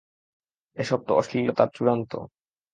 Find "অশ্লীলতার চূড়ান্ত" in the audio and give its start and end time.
1.13-2.11